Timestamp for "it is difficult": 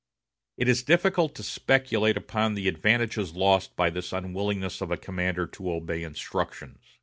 0.57-1.35